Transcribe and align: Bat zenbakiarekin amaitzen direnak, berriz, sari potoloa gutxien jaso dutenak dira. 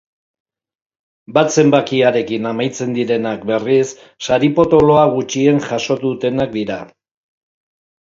Bat 1.37 1.53
zenbakiarekin 1.55 2.49
amaitzen 2.53 2.97
direnak, 2.97 3.45
berriz, 3.53 3.85
sari 4.31 4.53
potoloa 4.59 5.07
gutxien 5.15 5.65
jaso 5.71 6.03
dutenak 6.09 6.57
dira. 6.61 6.85